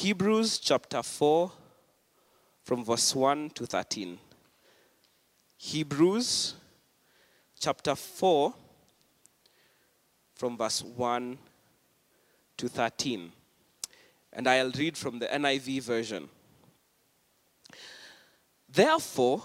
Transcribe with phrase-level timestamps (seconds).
[0.00, 1.50] Hebrews chapter 4,
[2.62, 4.16] from verse 1 to 13.
[5.56, 6.54] Hebrews
[7.58, 8.54] chapter 4,
[10.36, 11.36] from verse 1
[12.58, 13.32] to 13.
[14.34, 16.28] And I'll read from the NIV version.
[18.68, 19.42] Therefore,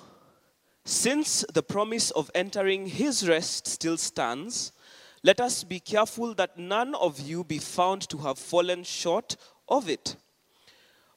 [0.85, 4.71] since the promise of entering his rest still stands,
[5.23, 9.35] let us be careful that none of you be found to have fallen short
[9.67, 10.15] of it.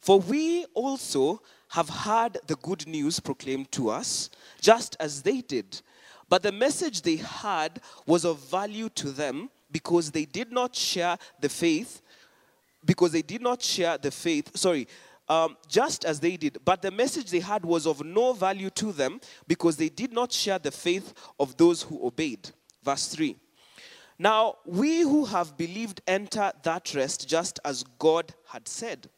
[0.06, 5.80] For we also have heard the good news proclaimed to us, just as they did.
[6.28, 11.18] But the message they had was of value to them because they did not share
[11.40, 12.02] the faith,
[12.84, 14.86] because they did not share the faith, sorry,
[15.28, 16.58] um, just as they did.
[16.64, 20.30] But the message they had was of no value to them because they did not
[20.30, 22.48] share the faith of those who obeyed.
[22.84, 23.34] Verse 3.
[24.20, 29.08] Now, we who have believed enter that rest just as God had said.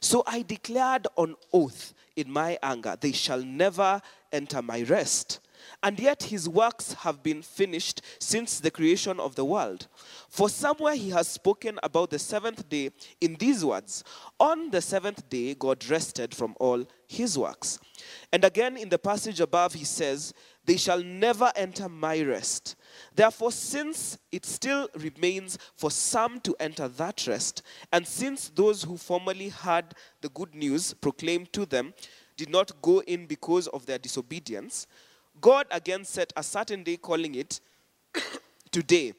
[0.00, 4.00] So I declared on oath in my anger, they shall never
[4.32, 5.40] enter my rest.
[5.82, 9.88] And yet his works have been finished since the creation of the world.
[10.28, 14.04] For somewhere he has spoken about the seventh day in these words
[14.38, 17.78] On the seventh day, God rested from all his works.
[18.32, 20.32] And again in the passage above, he says,
[20.64, 22.76] They shall never enter my rest.
[23.14, 28.96] Therefore, since it still remains for some to enter that rest, and since those who
[28.96, 31.94] formerly had the good news proclaimed to them
[32.36, 34.86] did not go in because of their disobedience,
[35.40, 37.60] God again set a certain day, calling it
[38.70, 39.14] today.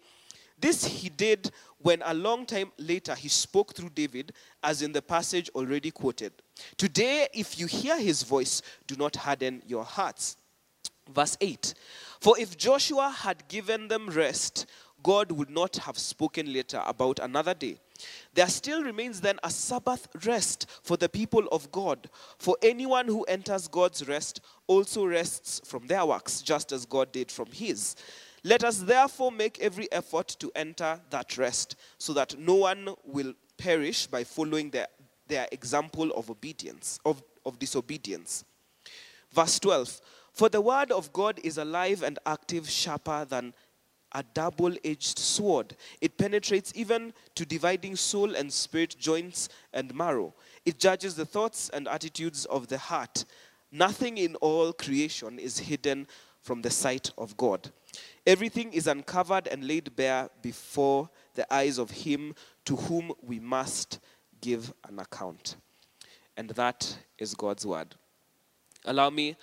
[0.60, 5.02] This he did when a long time later he spoke through David, as in the
[5.02, 6.34] passage already quoted.
[6.78, 10.38] Today, if you hear his voice, do not harden your hearts.
[11.10, 11.74] Verse 8
[12.20, 14.66] For if Joshua had given them rest,
[15.04, 17.78] God would not have spoken later about another day.
[18.34, 22.10] There still remains then a Sabbath rest for the people of God.
[22.38, 27.32] For anyone who enters God's rest also rests from their works, just as God did
[27.32, 27.96] from his.
[28.44, 33.34] Let us therefore make every effort to enter that rest, so that no one will
[33.58, 34.88] perish by following their,
[35.28, 38.44] their example of obedience, of, of disobedience.
[39.32, 40.02] Verse 12
[40.42, 43.54] For the word of God is alive and active, sharper than
[44.12, 45.76] a double edged sword.
[46.02, 50.34] It penetrates even to dividing soul and spirit, joints and marrow.
[50.66, 53.26] It judges the thoughts and attitudes of the heart.
[53.72, 56.08] Nothing in all creation is hidden
[56.42, 57.70] from the sight of God.
[58.26, 62.34] Everything is uncovered and laid bare before the eyes of Him
[62.66, 64.00] to whom we must
[64.42, 65.58] give an account.
[66.36, 67.94] And that is God's word.
[68.86, 69.36] Allow me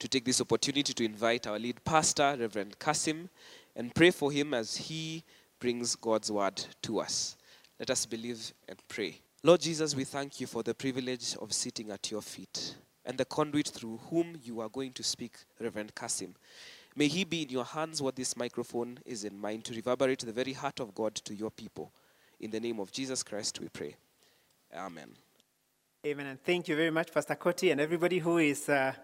[0.00, 3.28] to take this opportunity to invite our lead pastor, Reverend Kasim,
[3.76, 5.22] and pray for him as he
[5.60, 7.36] brings God's word to us.
[7.78, 9.20] Let us believe and pray.
[9.42, 13.24] Lord Jesus, we thank you for the privilege of sitting at your feet and the
[13.26, 16.34] conduit through whom you are going to speak, Reverend Kasim.
[16.96, 20.32] May he be in your hands what this microphone is in mine to reverberate the
[20.32, 21.92] very heart of God to your people.
[22.40, 23.96] In the name of Jesus Christ, we pray.
[24.74, 25.10] Amen.
[26.06, 26.26] Amen.
[26.26, 28.94] And thank you very much, Pastor Koti, and everybody who is uh,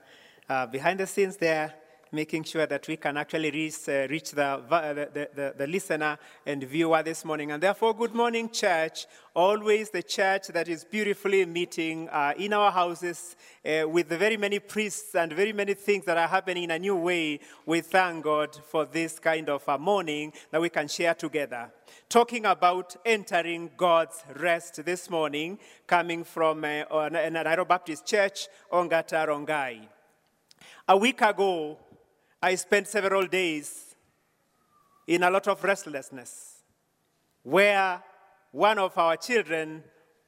[0.49, 1.75] uh, behind the scenes there,
[2.13, 6.63] making sure that we can actually reach, uh, reach the, the, the, the, listener and
[6.63, 7.51] viewer this morning.
[7.51, 9.07] And therefore, good morning, church.
[9.35, 14.61] Always the church that is beautifully meeting uh, in our houses uh, with very many
[14.61, 17.41] priests and very many things that are happening in a new way.
[17.67, 21.73] We thank God for this kind of a morning that we can share together
[22.09, 29.96] talking about entering God's rest this morning, coming from uh, Nairobi Baptist Church, Ongata Rongai.
[30.89, 31.77] A week ago,
[32.41, 33.97] I spent several days
[35.09, 36.63] in a lot of restlessness,
[37.43, 38.01] where
[38.53, 39.83] one of our children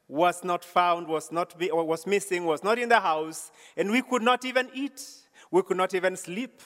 [0.09, 4.23] was not found, was, not was missing, was not in the house, and we could
[4.23, 5.01] not even eat.
[5.53, 6.61] We could not even sleep.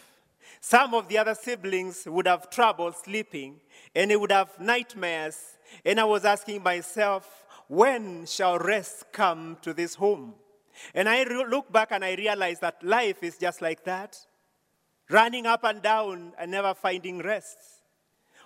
[0.62, 3.60] Some of the other siblings would have trouble sleeping,
[3.94, 5.58] and they would have nightmares.
[5.84, 10.32] And I was asking myself, when shall rest come to this home?
[10.94, 14.18] And I look back and I realize that life is just like that
[15.10, 17.58] running up and down and never finding rest.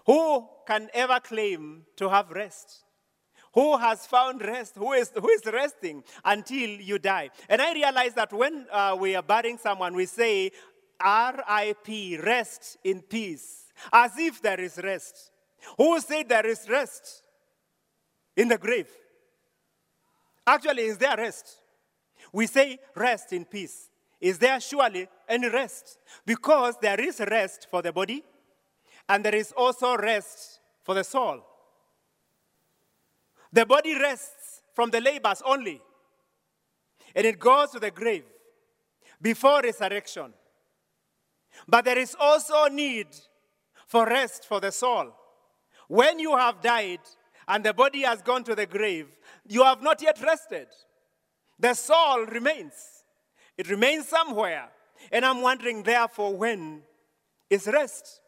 [0.06, 2.82] Who can ever claim to have rest?
[3.55, 4.75] Who has found rest?
[4.76, 7.31] Who is, who is resting until you die?
[7.49, 10.50] And I realize that when uh, we are burying someone, we say,
[11.00, 15.31] RIP, rest in peace, as if there is rest.
[15.78, 17.23] Who said there is rest
[18.37, 18.88] in the grave?
[20.46, 21.56] Actually, is there rest?
[22.37, 23.88] We say rest in peace.
[24.21, 25.99] Is there surely any rest?
[26.27, 28.23] Because there is rest for the body,
[29.09, 31.43] and there is also rest for the soul.
[33.50, 35.81] The body rests from the labors only,
[37.15, 38.25] and it goes to the grave
[39.23, 40.35] before resurrection.
[41.67, 43.06] But there is also need
[43.87, 45.11] for rest for the soul.
[45.88, 47.00] When you have died
[47.49, 49.17] and the body has gone to the grave,
[49.49, 50.67] you have not yet rested.
[51.58, 52.73] The soul remains,
[53.56, 54.69] it remains somewhere.
[55.12, 56.82] And I'm wondering, therefore, when
[57.50, 58.20] is rest?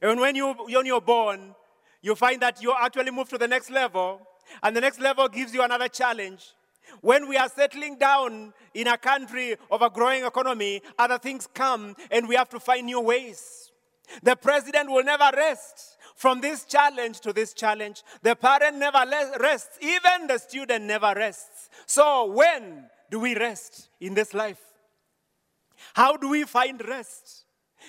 [0.00, 1.54] And when, you, when you're born,
[2.02, 4.20] you find that you actually move to the next level,
[4.62, 6.52] and the next level gives you another challenge.
[7.00, 11.96] When we are settling down in a country of a growing economy, other things come
[12.10, 13.70] and we have to find new ways.
[14.22, 18.02] The president will never rest from this challenge to this challenge.
[18.22, 19.04] The parent never
[19.40, 21.51] rests, even the student never rests.
[21.86, 24.60] So, when do we rest in this life?
[25.94, 27.44] How do we find rest?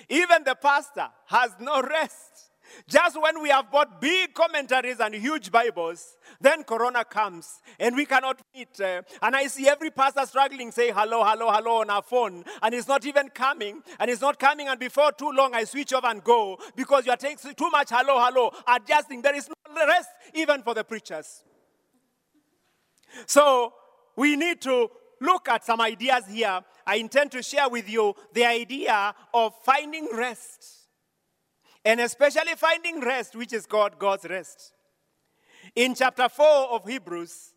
[0.09, 2.49] Even the pastor has no rest.
[2.87, 8.05] Just when we have bought big commentaries and huge Bibles, then Corona comes and we
[8.05, 8.79] cannot meet.
[8.79, 12.73] Uh, and I see every pastor struggling, say hello, hello, hello on our phone, and
[12.73, 13.81] it's not even coming.
[13.99, 17.11] And it's not coming, and before too long, I switch off and go because you
[17.11, 19.21] are taking too much hello, hello, adjusting.
[19.21, 21.43] There is no rest even for the preachers.
[23.27, 23.73] So
[24.15, 24.89] we need to
[25.21, 26.61] look at some ideas here.
[26.85, 30.83] I intend to share with you the idea of finding rest
[31.85, 34.73] and especially finding rest, which is called God's rest.
[35.75, 37.53] In chapter 4 of Hebrews,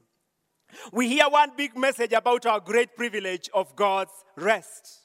[0.93, 5.03] we hear one big message about our great privilege of God's rest.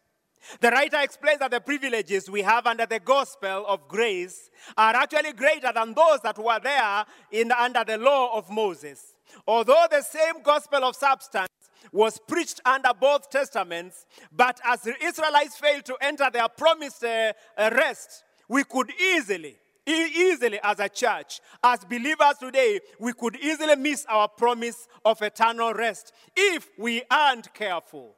[0.60, 5.34] The writer explains that the privileges we have under the gospel of grace are actually
[5.34, 9.14] greater than those that were there in, under the law of Moses.
[9.48, 11.50] Although the same gospel of substance
[11.92, 17.34] was preached under both testaments, but as the Israelites failed to enter their promised uh,
[17.58, 24.06] rest, we could easily, easily as a church, as believers today, we could easily miss
[24.08, 28.16] our promise of eternal rest if we aren't careful.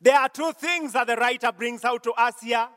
[0.00, 2.68] There are two things that the writer brings out to us here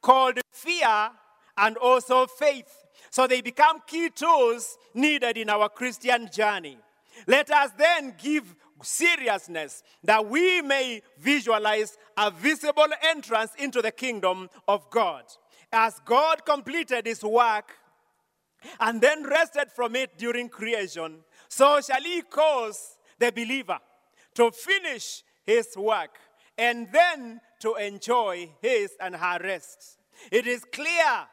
[0.00, 1.10] called fear
[1.56, 2.84] and also faith.
[3.10, 6.78] So they become key tools needed in our Christian journey.
[7.26, 14.48] Let us then give seriousness that we may visualize a visible entrance into the kingdom
[14.66, 15.24] of God.
[15.72, 17.72] As God completed his work
[18.80, 21.18] and then rested from it during creation,
[21.48, 23.78] so shall he cause the believer
[24.34, 26.18] to finish his work
[26.56, 29.98] and then to enjoy his and her rest.
[30.30, 31.26] It is clear,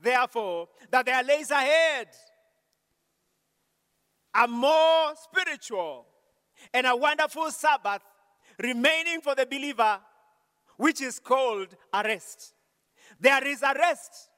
[0.00, 2.08] therefore, that there lays ahead
[4.34, 6.06] a more spiritual
[6.72, 8.02] and a wonderful Sabbath
[8.62, 9.98] remaining for the believer,
[10.76, 12.54] which is called a rest.
[13.18, 14.28] There is a rest.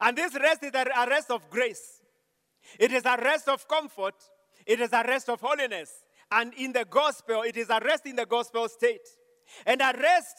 [0.00, 2.02] And this rest is a rest of grace.
[2.78, 4.14] It is a rest of comfort.
[4.66, 5.90] It is a rest of holiness.
[6.30, 9.06] And in the gospel, it is a rest in the gospel state.
[9.66, 10.36] And a rest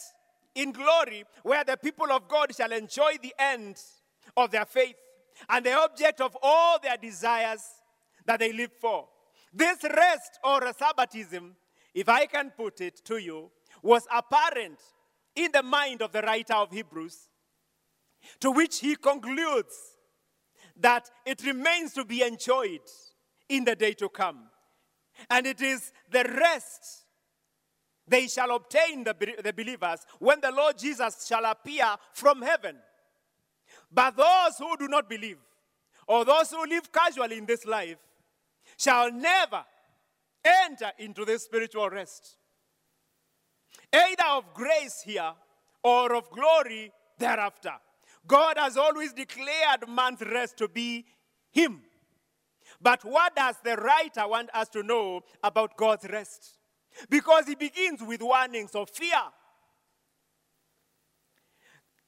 [0.55, 3.77] in glory where the people of God shall enjoy the end
[4.37, 4.95] of their faith
[5.49, 7.63] and the object of all their desires
[8.31, 9.09] that they live for.
[9.53, 11.53] This rest or Sabbatism,
[11.93, 13.51] if I can put it to you,
[13.83, 14.79] was apparent
[15.35, 17.27] in the mind of the writer of Hebrews
[18.39, 19.75] to which he concludes
[20.77, 22.79] that it remains to be enjoyed
[23.49, 24.43] in the day to come.
[25.29, 27.03] And it is the rest
[28.07, 32.77] they shall obtain, the, the believers, when the Lord Jesus shall appear from heaven.
[33.91, 35.39] But those who do not believe,
[36.07, 37.97] or those who live casually in this life,
[38.77, 39.63] shall never
[40.43, 42.37] enter into this spiritual rest.
[43.93, 45.33] Either of grace here
[45.83, 47.73] or of glory thereafter.
[48.27, 51.05] God has always declared man's rest to be
[51.51, 51.81] Him.
[52.81, 56.57] But what does the writer want us to know about God's rest?
[57.09, 59.21] Because he begins with warnings of fear.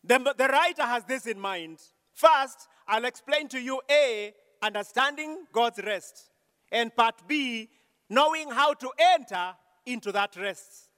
[0.04, 1.80] The, the writer has this in mind.
[2.14, 6.30] First, I'll explain to you A, understanding God's rest,
[6.74, 7.70] and part B,
[8.10, 9.54] knowing how to enter
[9.86, 10.90] into that rest.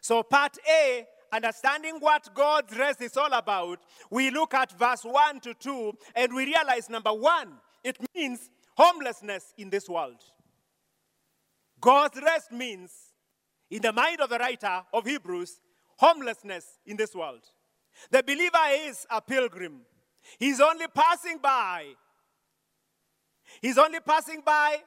[0.00, 5.40] So, part A understanding what God's rest is all about, we look at verse 1
[5.40, 10.22] to 2 and we realize number one, it means homelessness in this world.
[11.80, 12.92] God's rest means,
[13.70, 15.60] in the mind of the writer of Hebrews,
[15.96, 17.42] homelessness in this world.
[18.10, 19.80] The believer is a pilgrim,
[20.38, 21.86] he's only passing by.
[23.60, 24.78] He's only passing by,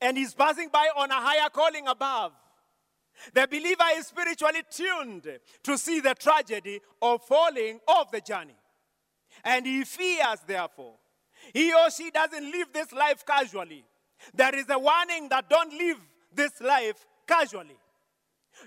[0.00, 2.32] and he's passing by on a higher calling above.
[3.34, 8.56] The believer is spiritually tuned to see the tragedy of falling off the journey.
[9.44, 10.94] And he fears, therefore.
[11.52, 13.84] He or she doesn't live this life casually.
[14.34, 15.98] There is a warning that don't live
[16.34, 17.76] this life casually.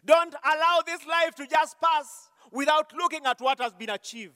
[0.06, 4.34] Don't allow this life to just pass without looking at what has been achieved.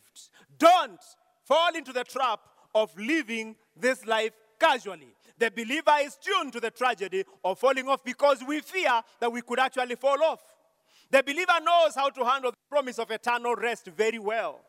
[0.58, 1.02] Don't
[1.44, 2.40] fall into the trap
[2.76, 5.14] of living this life casually.
[5.40, 9.42] The believer is tuned to the tragedy of falling off because we fear that we
[9.42, 10.42] could actually fall off.
[11.10, 14.60] The believer knows how to handle the promise of eternal rest very well.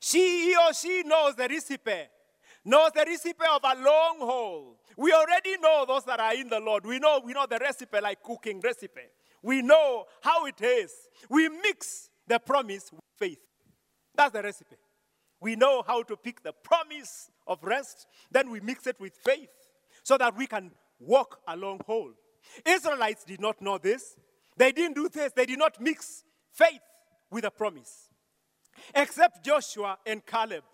[0.00, 2.08] She he or she knows the recipe,
[2.64, 4.80] knows the recipe of a long haul.
[4.96, 6.84] We already know those that are in the Lord.
[6.84, 9.08] We know we know the recipe like cooking recipe.
[9.42, 10.92] We know how it is.
[11.30, 13.40] We mix the promise with faith.
[14.16, 14.76] That's the recipe.
[15.40, 19.48] We know how to pick the promise of rest, then we mix it with faith
[20.10, 22.10] so that we can walk along whole.
[22.66, 24.16] Israelites did not know this.
[24.56, 25.30] They didn't do this.
[25.36, 26.80] They did not mix faith
[27.30, 28.08] with a promise,
[28.92, 30.64] except Joshua and Caleb.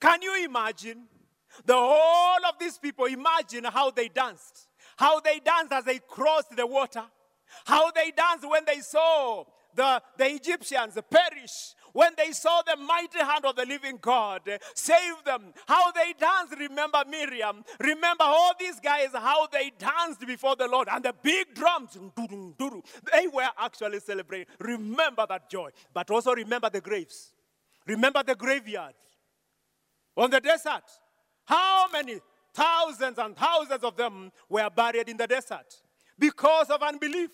[0.00, 1.04] Can you imagine?
[1.64, 4.66] The whole of these people, imagine how they danced.
[4.96, 7.04] How they danced as they crossed the water.
[7.66, 9.44] How they danced when they saw
[9.76, 14.58] the, the Egyptians perish when they saw the mighty hand of the living God eh,
[14.74, 16.58] save them, how they danced.
[16.58, 17.64] Remember Miriam.
[17.80, 21.98] Remember all these guys, how they danced before the Lord and the big drums.
[23.12, 24.46] They were actually celebrating.
[24.58, 25.70] Remember that joy.
[25.92, 27.32] But also remember the graves.
[27.86, 28.94] Remember the graveyard
[30.16, 30.84] on the desert.
[31.44, 32.20] How many
[32.54, 35.74] thousands and thousands of them were buried in the desert
[36.18, 37.30] because of unbelief?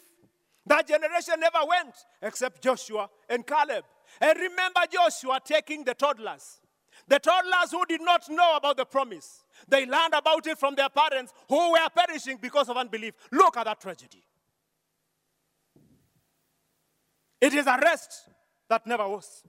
[0.66, 3.84] That generation never went except Joshua and Caleb.
[4.20, 6.60] And remember Joshua taking the toddlers.
[7.08, 9.44] The toddlers who did not know about the promise.
[9.68, 13.14] They learned about it from their parents who were perishing because of unbelief.
[13.30, 14.22] Look at that tragedy.
[17.40, 18.30] It is a rest
[18.68, 19.44] that never was.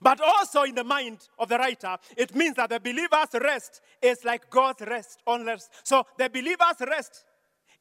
[0.00, 4.24] But also in the mind of the writer, it means that the believer's rest is
[4.24, 5.70] like God's rest on rest.
[5.82, 7.24] So the believer's rest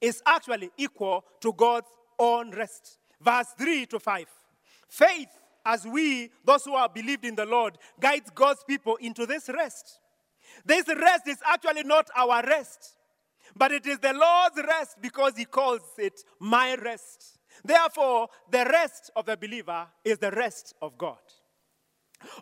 [0.01, 2.99] is actually equal to God's own rest.
[3.21, 4.25] Verse 3 to 5.
[4.87, 5.29] Faith,
[5.65, 9.99] as we, those who are believed in the Lord, guide God's people into this rest.
[10.65, 12.95] This rest is actually not our rest,
[13.55, 17.39] but it is the Lord's rest because He calls it my rest.
[17.63, 21.17] Therefore, the rest of the believer is the rest of God.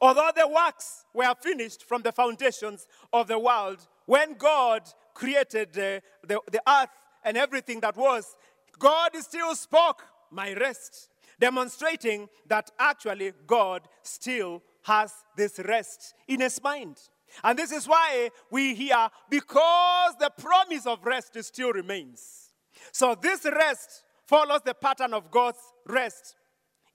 [0.02, 4.84] Although the works were finished from the foundations of the world, when God
[5.14, 6.90] created the, the, the earth
[7.24, 8.36] and everything that was,
[8.80, 11.10] God still spoke my rest,
[11.40, 16.98] demonstrating that actually God still has this rest in his mind.
[17.44, 22.52] And this is why we hear, because the promise of rest still remains.
[22.92, 26.36] So this rest follows the pattern of God's rest,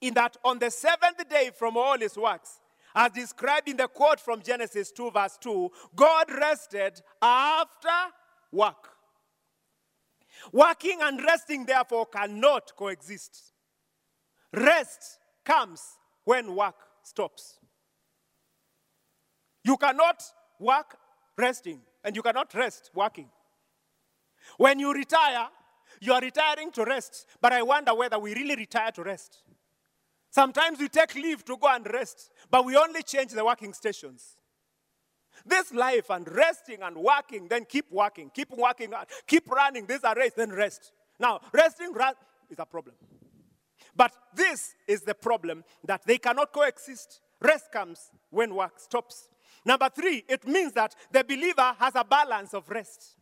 [0.01, 2.61] in that on the seventh day from all his works,
[2.95, 7.89] as described in the quote from Genesis 2, verse 2, God rested after
[8.51, 8.89] work.
[10.53, 13.52] Working and resting, therefore, cannot coexist.
[14.53, 15.83] Rest comes
[16.25, 17.59] when work stops.
[19.65, 20.23] You cannot
[20.59, 20.97] work
[21.37, 23.29] resting, and you cannot rest working.
[24.57, 25.49] When you retire,
[26.01, 29.43] you are retiring to rest, but I wonder whether we really retire to rest.
[30.31, 34.37] Sometimes we take leave to go and rest, but we only change the working stations.
[35.45, 38.93] This life and resting and working, then keep working, keep working,
[39.27, 39.87] keep running.
[39.87, 40.93] This is a race, then rest.
[41.19, 41.93] Now, resting
[42.51, 42.95] is a problem.
[43.95, 47.21] But this is the problem that they cannot coexist.
[47.41, 49.29] Rest comes when work stops.
[49.65, 53.17] Number three, it means that the believer has a balance of rest,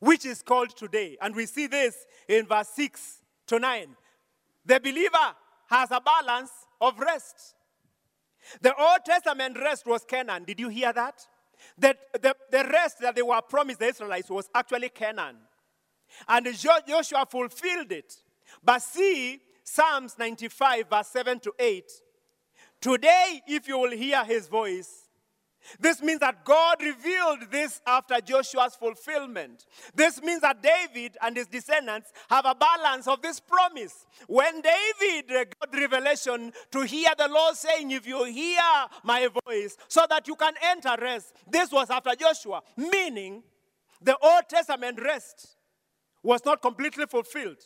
[0.00, 1.16] which is called today.
[1.20, 3.88] And we see this in verse 6 to 9.
[4.64, 5.34] The believer
[5.68, 7.54] has a balance of rest.
[8.60, 10.44] The Old Testament rest was Canaan.
[10.44, 11.26] Did you hear that?
[11.78, 15.36] That the, the rest that they were promised the Israelites was actually Canaan.
[16.28, 18.14] And Joshua fulfilled it.
[18.62, 21.84] But see Psalms 95, verse 7 to 8.
[22.80, 25.02] Today, if you will hear his voice,
[25.78, 29.66] this means that God revealed this after Joshua's fulfillment.
[29.94, 34.06] This means that David and his descendants have a balance of this promise.
[34.26, 38.60] When David uh, got revelation to hear the Lord saying, If you hear
[39.04, 43.42] my voice, so that you can enter rest, this was after Joshua, meaning
[44.00, 45.56] the Old Testament rest
[46.22, 47.62] was not completely fulfilled.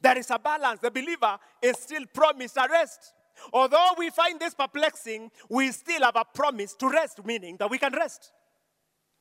[0.00, 0.80] There is a balance.
[0.80, 3.12] The believer is still promised a rest.
[3.52, 7.78] Although we find this perplexing, we still have a promise to rest, meaning that we
[7.78, 8.32] can rest.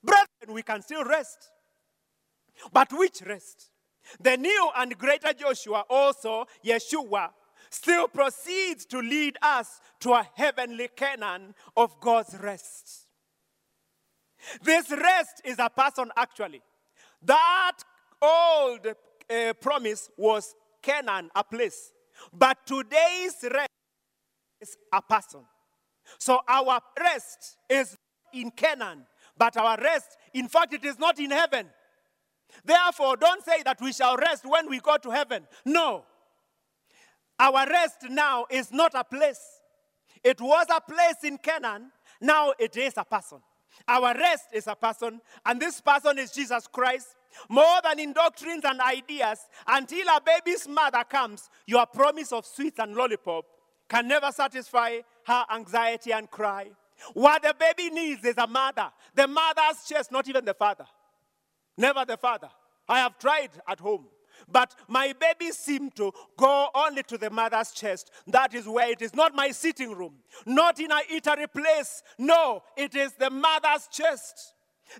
[0.03, 1.51] Brethren, we can still rest.
[2.71, 3.71] But which rest?
[4.19, 7.29] The new and greater Joshua, also Yeshua,
[7.69, 13.07] still proceeds to lead us to a heavenly Canaan of God's rest.
[14.63, 16.61] This rest is a person, actually.
[17.21, 17.77] That
[18.21, 21.91] old uh, promise was Canaan, a place.
[22.33, 23.69] But today's rest
[24.61, 25.41] is a person.
[26.17, 27.95] So our rest is
[28.33, 29.05] in Canaan,
[29.37, 31.67] but our rest, in fact, it is not in heaven.
[32.65, 35.47] Therefore, don't say that we shall rest when we go to heaven.
[35.65, 36.05] No.
[37.39, 39.41] Our rest now is not a place.
[40.23, 43.39] It was a place in Canaan, now it is a person.
[43.87, 47.15] Our rest is a person, and this person is Jesus Christ.
[47.47, 52.79] More than in doctrines and ideas, until a baby's mother comes, your promise of sweets
[52.79, 53.45] and lollipop
[53.87, 56.67] can never satisfy her anxiety and cry.
[57.13, 58.91] What the baby needs is a mother.
[59.15, 60.85] The mother's chest, not even the father.
[61.77, 62.49] Never the father.
[62.87, 64.07] I have tried at home.
[64.47, 68.11] But my baby seemed to go only to the mother's chest.
[68.27, 69.13] That is where it is.
[69.13, 72.03] Not my sitting room, not in a eatery place.
[72.17, 74.53] No, it is the mother's chest.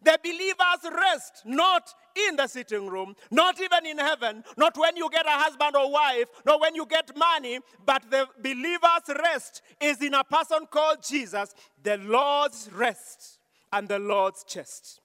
[0.03, 1.93] The believers rest not
[2.27, 5.91] in the sitting room, not even in heaven, not when you get a husband or
[5.91, 11.03] wife, not when you get money, but the believer's rest is in a person called
[11.03, 13.39] Jesus, the Lord's rest
[13.71, 15.01] and the Lord's chest.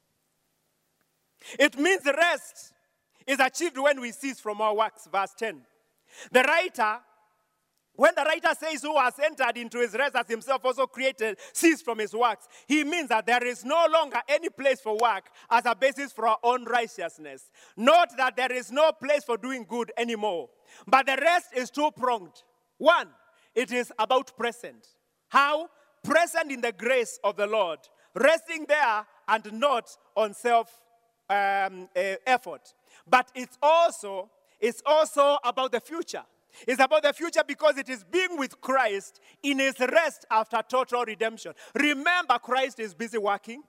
[1.58, 2.72] It means rest
[3.26, 5.08] is achieved when we cease from our works.
[5.10, 5.62] Verse 10.
[6.32, 6.98] The writer,
[7.96, 11.80] when the writer says who has entered into his rest as himself also created, cease
[11.80, 15.64] from his works, he means that there is no longer any place for work as
[15.64, 17.50] a basis for our own righteousness.
[17.76, 20.48] Not that there is no place for doing good anymore.
[20.86, 22.42] But the rest is two pronged.
[22.78, 23.08] One,
[23.54, 24.88] it is about present.
[25.28, 25.68] How?
[26.02, 27.78] Present in the grace of the Lord,
[28.14, 30.68] resting there and not on self
[31.30, 32.74] um, uh, effort.
[33.08, 36.24] But it's also, it's also about the future.
[36.66, 41.04] It's about the future because it is being with Christ in his rest after total
[41.04, 41.52] redemption.
[41.74, 43.62] Remember, Christ is busy working.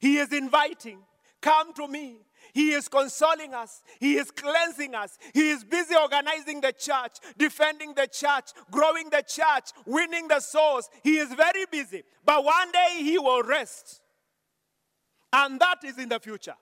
[0.00, 1.00] He is inviting,
[1.40, 2.18] come to me.
[2.52, 3.82] He is consoling us.
[3.98, 5.18] He is cleansing us.
[5.34, 10.88] He is busy organizing the church, defending the church, growing the church, winning the souls.
[11.02, 12.02] He is very busy.
[12.24, 14.00] But one day he will rest.
[15.32, 16.56] And that is in the future.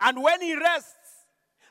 [0.00, 0.94] And when he rests,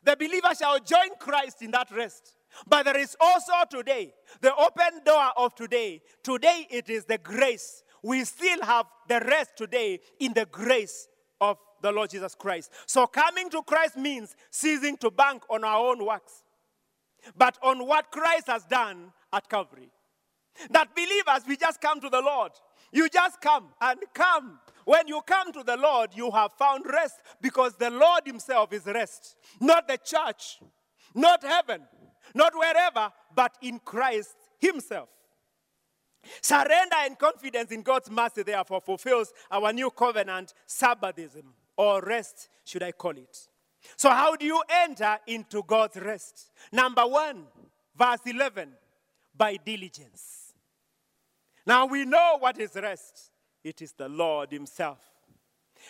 [0.03, 2.36] the believer shall join Christ in that rest.
[2.65, 6.01] But there is also today, the open door of today.
[6.23, 7.83] Today it is the grace.
[8.01, 11.07] We still have the rest today in the grace
[11.41, 12.71] of the Lord Jesus Christ.
[12.85, 16.43] So coming to Christ means ceasing to bank on our own works,
[17.35, 19.91] but on what Christ has done at Calvary.
[20.71, 22.51] That believers, we just come to the Lord.
[22.91, 24.59] You just come and come.
[24.85, 28.85] When you come to the Lord, you have found rest because the Lord Himself is
[28.85, 29.35] rest.
[29.59, 30.59] Not the church,
[31.13, 31.81] not heaven,
[32.37, 35.09] not wherever, but in Christ Himself.
[36.41, 41.43] Surrender and confidence in God's mercy, therefore, fulfills our new covenant Sabbathism,
[41.75, 43.47] or rest, should I call it.
[43.95, 46.51] So, how do you enter into God's rest?
[46.71, 47.45] Number one,
[47.95, 48.69] verse 11,
[49.35, 50.53] by diligence.
[51.65, 53.31] Now we know what is rest
[53.63, 54.99] it is the Lord Himself.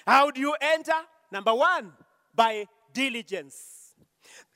[0.06, 1.00] How do you enter?
[1.32, 1.94] Number one,
[2.34, 3.94] by diligence.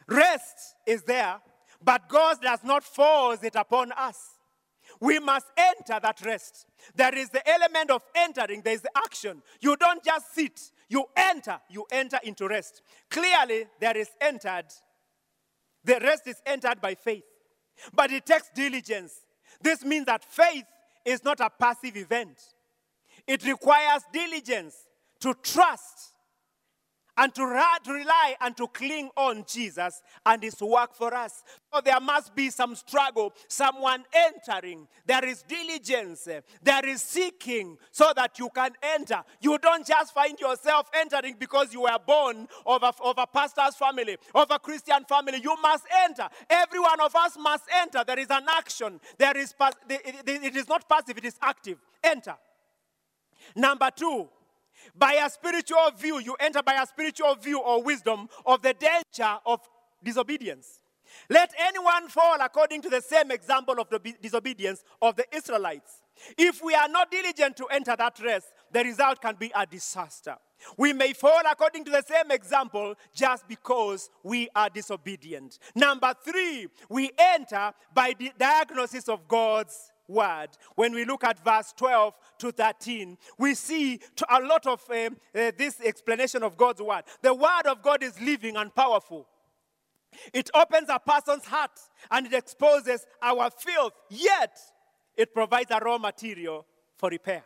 [0.07, 1.39] Rest is there,
[1.83, 4.17] but God does not force it upon us.
[4.99, 6.67] We must enter that rest.
[6.95, 9.41] There is the element of entering, there is the action.
[9.59, 12.81] You don't just sit, you enter, you enter into rest.
[13.09, 14.65] Clearly, there is entered,
[15.83, 17.23] the rest is entered by faith.
[17.93, 19.13] But it takes diligence.
[19.61, 20.65] This means that faith
[21.05, 22.39] is not a passive event.
[23.25, 24.75] It requires diligence
[25.21, 26.00] to trust
[27.21, 27.41] and to,
[27.83, 31.43] to rely and to cling on Jesus and his work for us.
[31.71, 34.87] So there must be some struggle, someone entering.
[35.05, 36.27] There is diligence,
[36.63, 39.23] there is seeking so that you can enter.
[39.39, 43.75] You don't just find yourself entering because you were born of a, of a pastor's
[43.75, 45.39] family, of a Christian family.
[45.43, 46.27] You must enter.
[46.49, 48.03] Every one of us must enter.
[48.03, 48.99] There is an action.
[49.19, 49.53] There is,
[49.87, 51.77] it is not passive, it is active.
[52.03, 52.35] Enter.
[53.55, 54.27] Number two,
[54.95, 59.37] by a spiritual view, you enter by a spiritual view or wisdom of the danger
[59.45, 59.61] of
[60.03, 60.81] disobedience.
[61.29, 66.01] Let anyone fall according to the same example of the disobedience of the Israelites.
[66.37, 70.37] If we are not diligent to enter that rest, the result can be a disaster.
[70.77, 75.59] We may fall according to the same example just because we are disobedient.
[75.75, 80.49] Number three, we enter by the diagnosis of God's word.
[80.75, 85.09] When we look at verse 12 to 13, we see a lot of uh,
[85.57, 87.03] this explanation of God's word.
[87.21, 89.27] The word of God is living and powerful.
[90.33, 94.59] It opens a person's heart and it exposes our filth, yet
[95.15, 96.65] it provides a raw material
[96.97, 97.43] for repair.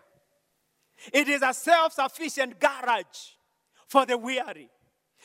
[1.13, 3.33] It is a self sufficient garage
[3.87, 4.69] for the weary.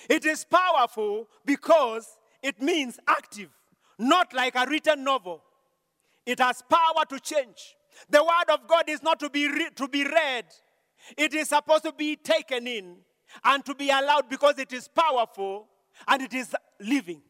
[0.09, 2.07] It is powerful because
[2.43, 3.51] it means active,
[3.99, 5.43] not like a written novel.
[6.25, 7.77] It has power to change.
[8.09, 10.47] The word of God is not to be, re- to be read,
[11.17, 12.97] it is supposed to be taken in
[13.45, 15.67] and to be allowed because it is powerful
[16.09, 17.23] and it is living.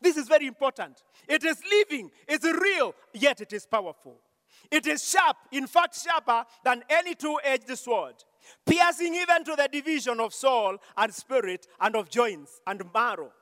[0.00, 1.02] This is very important.
[1.28, 4.16] It is living, it's real, yet it is powerful.
[4.70, 8.14] It is sharp, in fact, sharper than any two edged sword,
[8.66, 13.32] piercing even to the division of soul and spirit and of joints and marrow.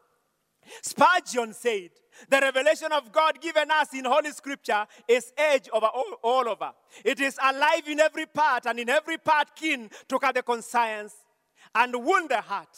[0.83, 1.91] Spurgeon said,
[2.29, 6.73] The revelation of God given us in Holy Scripture is edge over all, all over.
[7.05, 11.15] It is alive in every part and in every part keen to cut the conscience
[11.75, 12.77] and wound the heart.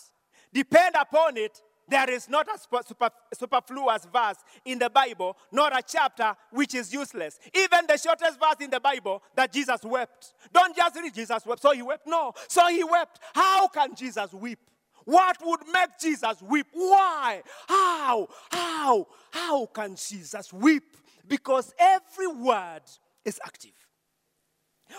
[0.52, 5.82] Depend upon it there is not a super, superfluous verse in the Bible, nor a
[5.86, 7.38] chapter which is useless.
[7.54, 10.34] Even the shortest verse in the Bible that Jesus wept.
[10.52, 11.60] Don't just read Jesus wept.
[11.60, 12.06] So he wept.
[12.06, 12.32] No.
[12.48, 13.18] So he wept.
[13.34, 14.60] How can Jesus weep?
[15.04, 16.66] What would make Jesus weep?
[16.72, 17.42] Why?
[17.68, 18.28] How?
[18.50, 19.06] How?
[19.32, 20.96] How can Jesus weep?
[21.26, 22.82] Because every word
[23.24, 23.72] is active.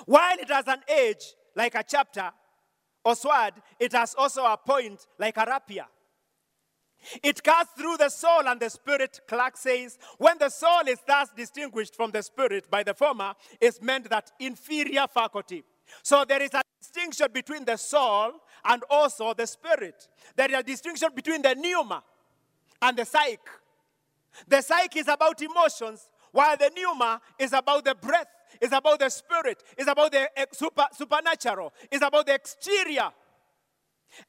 [0.06, 1.24] While it has an edge
[1.56, 2.32] like a chapter
[3.04, 5.86] or sword, it has also a point like a rapier.
[7.24, 9.98] It cuts through the soul and the spirit, Clarke says.
[10.18, 14.32] When the soul is thus distinguished from the spirit by the former, is meant that
[14.40, 15.64] inferior faculty.
[16.04, 18.34] So there is a distinction between the soul
[18.66, 20.08] and also the spirit.
[20.36, 22.04] There is a distinction between the pneuma
[22.82, 23.38] and the psyche.
[24.48, 28.28] The psyche is about emotions, while the pneuma is about the breath,
[28.60, 33.12] is about the spirit, is about the eh, super, supernatural, is about the exterior.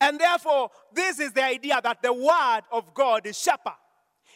[0.00, 3.74] And therefore, this is the idea that the word of God is sharper.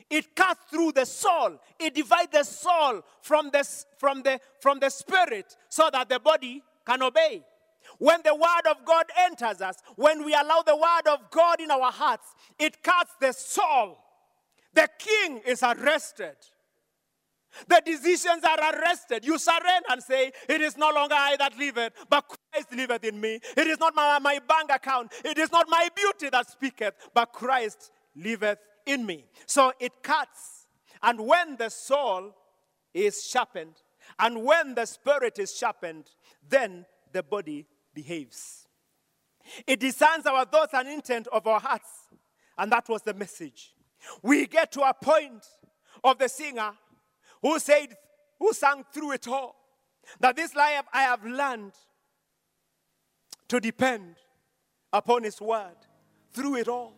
[0.09, 1.59] It cuts through the soul.
[1.79, 3.67] It divides the soul from the,
[3.99, 7.45] from, the, from the spirit so that the body can obey.
[7.99, 11.71] When the word of God enters us, when we allow the word of God in
[11.71, 12.27] our hearts,
[12.59, 13.99] it cuts the soul.
[14.75, 16.37] The king is arrested.
[17.69, 19.25] The decisions are arrested.
[19.25, 23.21] You surrender and say, It is no longer I that liveth, but Christ liveth in
[23.21, 23.41] me.
[23.57, 25.13] It is not my, my bank account.
[25.25, 29.27] It is not my beauty that speaketh, but Christ liveth in me.
[29.47, 30.67] So it cuts.
[31.03, 32.35] And when the soul
[32.95, 33.75] is sharpened,
[34.19, 36.11] and when the spirit is sharpened,
[36.49, 38.67] then the body behaves.
[39.67, 41.89] It discerns our thoughts and intent of our hearts.
[42.59, 43.75] And that was the message.
[44.23, 45.45] We get to a point
[46.03, 46.73] of the singer
[47.43, 47.97] who said,
[48.39, 49.57] who sang through it all,
[50.21, 51.73] that this life I have learned
[53.49, 54.17] to depend
[54.93, 55.77] upon His word.
[56.33, 56.93] Through it all,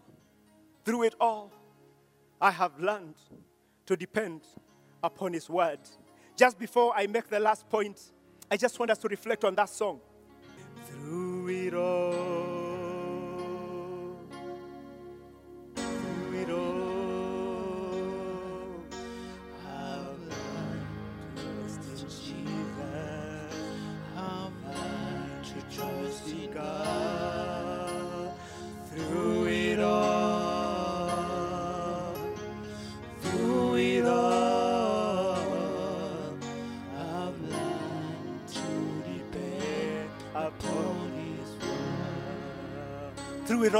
[0.84, 1.52] through it all,
[2.40, 3.14] I have learned
[3.86, 4.42] to depend
[5.02, 5.80] upon His word.
[6.36, 8.12] Just before I make the last point,
[8.50, 10.00] I just want us to reflect on that song.
[10.86, 12.57] Through it all.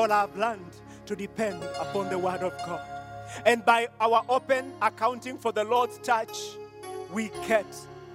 [0.09, 0.73] All, I've learned
[1.07, 2.81] to depend upon the Word of God.
[3.45, 6.37] And by our open accounting for the Lord's touch,
[7.13, 7.67] we get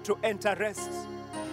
[0.06, 0.90] to enter rest.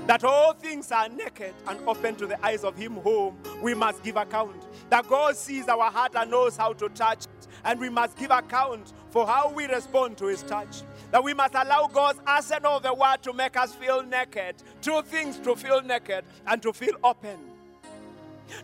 [0.07, 4.03] That all things are naked and open to the eyes of Him whom we must
[4.03, 4.67] give account.
[4.89, 8.31] That God sees our heart and knows how to touch it, and we must give
[8.31, 10.83] account for how we respond to His touch.
[11.11, 14.57] That we must allow God's arsenal of the Word to make us feel naked.
[14.81, 17.50] Two things to feel naked and to feel open.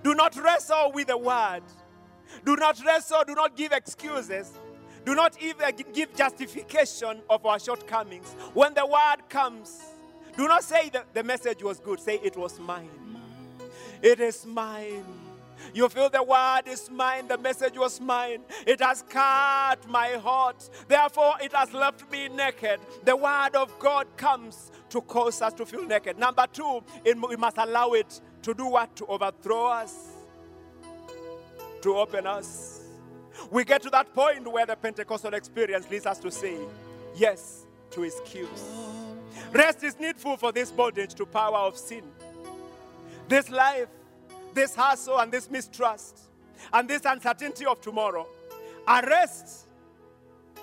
[0.03, 1.63] Do not wrestle with the word.
[2.45, 4.53] Do not wrestle, do not give excuses.
[5.05, 8.27] Do not even give justification of our shortcomings.
[8.55, 9.81] When the word comes,
[10.37, 12.01] do not say that the message was good.
[12.01, 12.91] Say it was mine.
[14.03, 15.05] It is mine.
[15.73, 18.41] You feel the word is mine, the message was mine.
[18.67, 20.69] It has cut my heart.
[20.89, 22.81] Therefore, it has left me naked.
[23.05, 26.19] The word of God comes to cause us to feel naked.
[26.19, 28.95] Number two, it, we must allow it to do what?
[28.95, 30.13] To overthrow us,
[31.83, 32.85] to open us.
[33.51, 36.57] We get to that point where the Pentecostal experience leads us to say
[37.17, 38.71] yes to excuse.
[39.53, 42.05] Rest is needful for this bondage to power of sin.
[43.27, 43.89] This life,
[44.55, 46.17] this hustle, and this mistrust,
[46.73, 48.29] and this uncertainty of tomorrow.
[48.87, 49.67] Arrest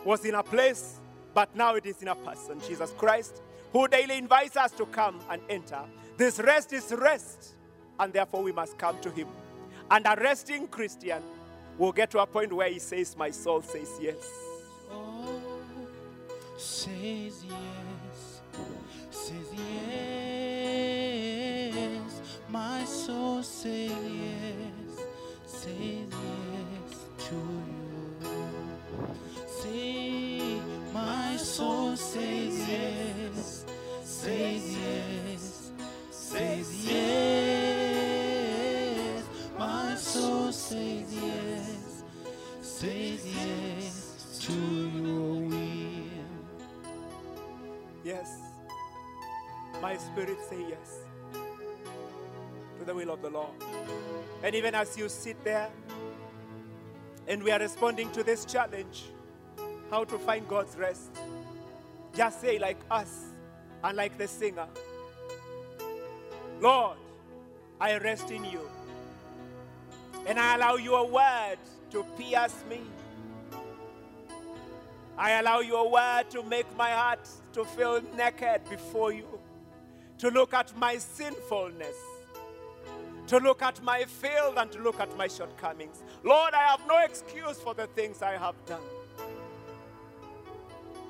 [0.06, 1.02] was in a place,
[1.34, 3.42] but now it is in a person, Jesus Christ,
[3.74, 5.82] who daily invites us to come and enter.
[6.16, 7.53] This rest is rest
[8.00, 9.28] and therefore we must come to Him.
[9.90, 11.22] And a resting Christian
[11.78, 14.28] will get to a point where he says, My soul says yes.
[16.58, 18.42] says yes,
[19.12, 19.82] says yes.
[22.50, 25.00] My soul says yes,
[25.46, 28.38] says yes to you.
[29.48, 30.60] Say,
[30.94, 33.66] my soul says yes,
[34.04, 35.72] says yes,
[36.12, 37.43] says yes.
[49.94, 51.02] My spirit say yes
[52.80, 53.52] to the will of the Lord.
[54.42, 55.70] And even as you sit there
[57.28, 59.04] and we are responding to this challenge,
[59.92, 61.12] how to find God's rest,
[62.16, 63.26] just say like us
[63.84, 64.66] and like the singer,
[66.60, 66.98] Lord,
[67.80, 68.68] I rest in you.
[70.26, 71.60] And I allow your word
[71.92, 72.82] to pierce me.
[75.20, 79.28] I allow your word to make my heart to feel naked before you,
[80.24, 81.98] to look at my sinfulness,
[83.28, 86.02] to look at my failed and to look at my shortcomings.
[86.24, 88.80] Lord, I have no excuse for the things I have done.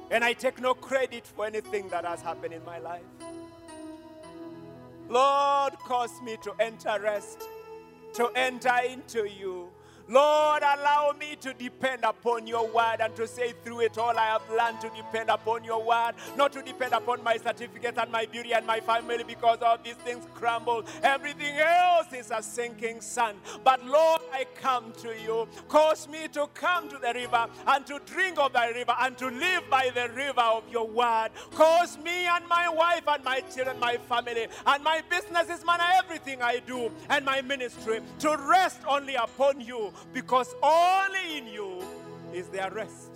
[0.09, 3.03] And I take no credit for anything that has happened in my life.
[5.07, 7.43] Lord, cause me to enter rest,
[8.15, 9.69] to enter into you.
[10.09, 14.25] Lord, allow me to depend upon your word and to say through it all I
[14.27, 18.25] have learned to depend upon your word, not to depend upon my certificate and my
[18.25, 20.83] beauty and my family because all these things crumble.
[21.03, 23.35] Everything else is a sinking sun.
[23.63, 25.47] But Lord, I come to you.
[25.69, 29.27] Cause me to come to the river and to drink of the river and to
[29.27, 31.29] live by the river of your word.
[31.53, 36.41] Cause me and my wife and my children, my family, and my businesses, man, everything
[36.41, 41.81] I do, and my ministry to rest only upon you because only in you
[42.33, 43.11] is there rest.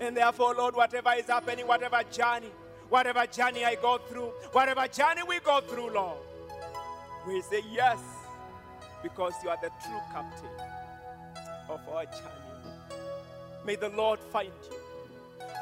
[0.00, 2.50] And therefore, Lord, whatever is happening, whatever journey,
[2.88, 6.18] whatever journey I go through, whatever journey we go through, Lord,
[7.26, 7.98] we say yes
[9.02, 10.50] because you are the true captain
[11.68, 12.46] of our journey.
[13.64, 14.76] May the Lord find you.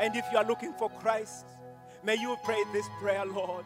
[0.01, 1.47] And if you are looking for Christ,
[2.03, 3.65] may you pray this prayer, Lord.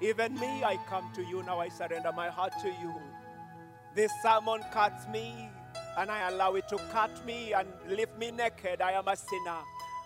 [0.00, 1.60] Even me, I come to you now.
[1.60, 2.94] I surrender my heart to you.
[3.94, 5.50] This sermon cuts me,
[5.96, 8.80] and I allow it to cut me and leave me naked.
[8.80, 9.58] I am a sinner.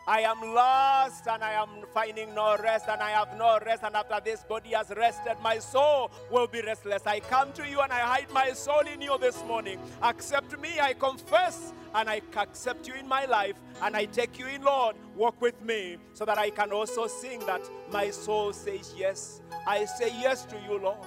[0.06, 3.82] I am lost and I am finding no rest and I have no rest.
[3.84, 7.06] And after this body has rested, my soul will be restless.
[7.06, 9.78] I come to you and I hide my soul in you this morning.
[10.02, 14.46] Accept me, I confess, and I accept you in my life and I take you
[14.46, 14.96] in, Lord.
[15.16, 19.40] Walk with me so that I can also sing that my soul says yes.
[19.66, 20.98] I say yes to you, Lord.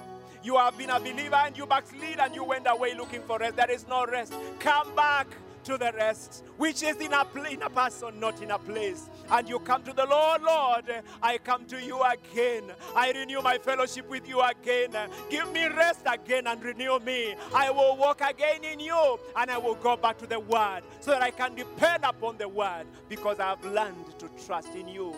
[0.44, 3.56] You have been a believer and you backslid and you went away looking for rest.
[3.56, 4.34] There is no rest.
[4.60, 5.28] Come back
[5.68, 9.10] to the rest, which is in a, pl- in a person, not in a place.
[9.30, 10.86] And you come to the Lord, Lord,
[11.22, 12.64] I come to you again.
[12.96, 14.92] I renew my fellowship with you again.
[15.30, 17.36] Give me rest again and renew me.
[17.54, 21.12] I will walk again in you and I will go back to the Word so
[21.12, 25.14] that I can depend upon the Word because I have learned to trust in you.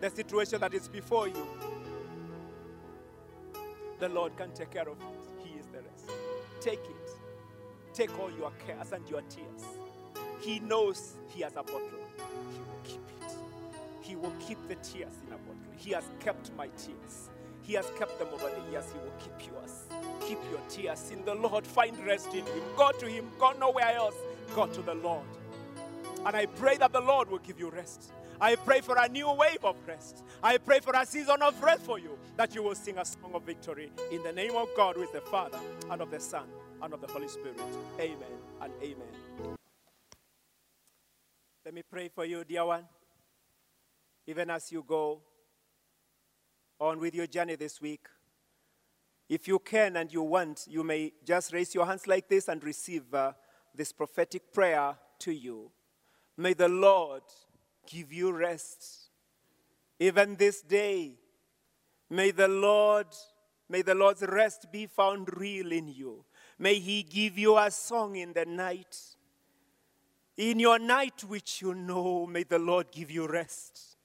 [0.00, 1.46] The situation that is before you,
[3.98, 5.44] the Lord can take care of it.
[5.44, 6.10] He is the rest.
[6.60, 7.10] Take it.
[7.92, 9.64] Take all your cares and your tears.
[10.40, 11.80] He knows He has a bottle.
[12.52, 13.36] He will keep it.
[14.00, 15.72] He will keep the tears in a bottle.
[15.76, 17.30] He has kept my tears.
[17.62, 18.84] He has kept them over the years.
[18.92, 19.86] He will keep yours.
[20.20, 21.66] Keep your tears in the Lord.
[21.66, 22.62] Find rest in Him.
[22.76, 23.26] Go to Him.
[23.38, 24.16] Go nowhere else.
[24.54, 25.24] Go to the Lord.
[26.26, 28.12] And I pray that the Lord will give you rest.
[28.40, 30.24] I pray for a new wave of rest.
[30.42, 33.32] I pray for a season of rest for you, that you will sing a song
[33.34, 35.58] of victory in the name of God, who is the Father,
[35.90, 36.44] and of the Son,
[36.82, 37.60] and of the Holy Spirit.
[37.98, 38.18] Amen
[38.60, 39.56] and amen.
[41.64, 42.84] Let me pray for you, dear one.
[44.26, 45.20] Even as you go
[46.80, 48.06] on with your journey this week,
[49.28, 52.62] if you can and you want, you may just raise your hands like this and
[52.62, 53.32] receive uh,
[53.74, 55.70] this prophetic prayer to you.
[56.36, 57.22] May the Lord
[57.86, 59.10] give you rest.
[59.98, 61.14] Even this day,
[62.10, 63.06] may the Lord,
[63.68, 66.24] may the Lord's rest be found real in you.
[66.58, 68.96] May He give you a song in the night.
[70.36, 73.96] In your night, which you know, may the Lord give you rest.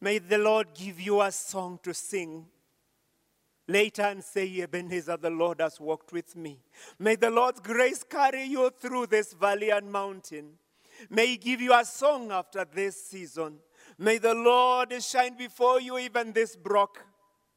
[0.00, 2.46] May the Lord give you a song to sing.
[3.66, 6.58] Later and say, Ebenezer, the Lord has walked with me.
[6.98, 10.58] May the Lord's grace carry you through this valley and mountain.
[11.10, 13.58] May He give you a song after this season.
[13.98, 17.04] May the Lord shine before you even this broke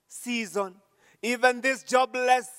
[0.07, 0.75] season,
[1.21, 2.49] even this jobless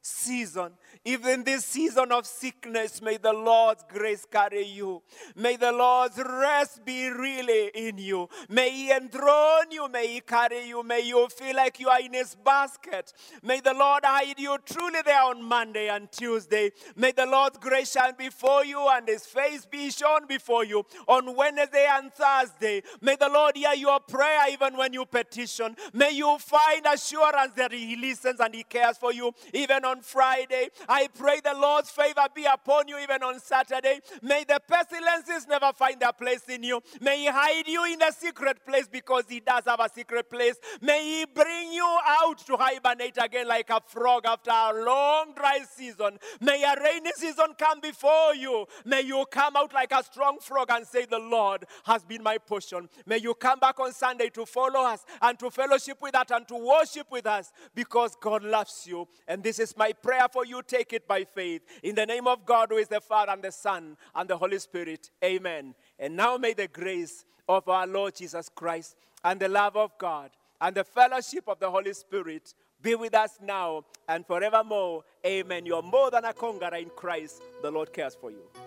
[0.00, 0.72] season,
[1.04, 5.02] Even this season of sickness, may the Lord's grace carry you.
[5.34, 8.28] May the Lord's rest be really in you.
[8.48, 9.88] May He enthrone you.
[9.88, 10.82] May He carry you.
[10.82, 13.12] May you feel like you are in His basket.
[13.42, 16.70] May the Lord hide you truly there on Monday and Tuesday.
[16.96, 21.34] May the Lord's grace shine before you and His face be shown before you on
[21.36, 22.82] Wednesday and Thursday.
[23.00, 25.76] May the Lord hear your prayer even when you petition.
[25.92, 30.68] May you find assurance that He listens and He cares for you even on Friday.
[30.88, 34.00] I pray the Lord's favor be upon you even on Saturday.
[34.22, 36.80] May the pestilences never find their place in you.
[37.00, 40.56] May He hide you in a secret place because He does have a secret place.
[40.80, 45.60] May He bring you out to hibernate again like a frog after a long dry
[45.74, 46.18] season.
[46.40, 48.66] May a rainy season come before you.
[48.84, 52.38] May you come out like a strong frog and say, The Lord has been my
[52.38, 52.88] portion.
[53.06, 56.46] May you come back on Sunday to follow us and to fellowship with us and
[56.48, 59.08] to worship with us because God loves you.
[59.28, 60.62] And this is my prayer for you.
[60.76, 61.62] Take it by faith.
[61.82, 64.58] In the name of God, who is the Father and the Son and the Holy
[64.58, 65.10] Spirit.
[65.24, 65.74] Amen.
[65.98, 70.32] And now may the grace of our Lord Jesus Christ and the love of God
[70.60, 75.02] and the fellowship of the Holy Spirit be with us now and forevermore.
[75.24, 75.64] Amen.
[75.64, 77.40] You're more than a conqueror in Christ.
[77.62, 78.66] The Lord cares for you.